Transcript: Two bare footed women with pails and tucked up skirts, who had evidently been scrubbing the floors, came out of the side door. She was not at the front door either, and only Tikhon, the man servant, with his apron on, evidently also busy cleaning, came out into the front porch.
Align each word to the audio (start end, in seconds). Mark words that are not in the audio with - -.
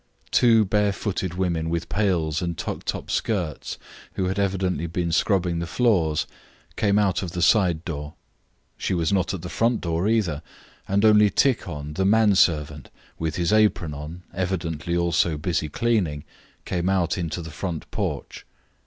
Two 0.31 0.65
bare 0.65 0.91
footed 0.93 1.35
women 1.35 1.69
with 1.69 1.87
pails 1.87 2.41
and 2.41 2.57
tucked 2.57 2.95
up 2.95 3.11
skirts, 3.11 3.77
who 4.13 4.25
had 4.25 4.39
evidently 4.39 4.87
been 4.87 5.11
scrubbing 5.11 5.59
the 5.59 5.67
floors, 5.67 6.25
came 6.75 6.97
out 6.97 7.21
of 7.21 7.33
the 7.33 7.41
side 7.43 7.85
door. 7.85 8.15
She 8.79 8.95
was 8.95 9.13
not 9.13 9.31
at 9.31 9.43
the 9.43 9.47
front 9.47 9.79
door 9.79 10.07
either, 10.07 10.41
and 10.87 11.05
only 11.05 11.29
Tikhon, 11.29 11.93
the 11.97 12.03
man 12.05 12.33
servant, 12.33 12.89
with 13.19 13.35
his 13.35 13.53
apron 13.53 13.93
on, 13.93 14.23
evidently 14.33 14.97
also 14.97 15.37
busy 15.37 15.69
cleaning, 15.69 16.23
came 16.65 16.89
out 16.89 17.15
into 17.15 17.43
the 17.43 17.51
front 17.51 17.85
porch. 17.91 18.43